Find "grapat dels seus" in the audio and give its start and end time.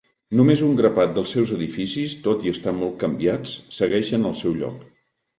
0.77-1.51